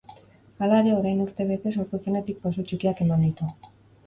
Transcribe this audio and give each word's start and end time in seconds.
Hala 0.63 0.79
ere, 0.83 0.93
orain 1.01 1.21
urte 1.25 1.47
bete 1.51 1.75
sortu 1.75 2.01
zenetik, 2.07 2.41
pauso 2.47 2.67
txikiak 2.71 3.05
eman 3.07 3.29
ditu. 3.29 3.53